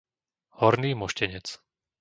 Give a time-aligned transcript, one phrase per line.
[0.59, 1.47] Horný Moštenec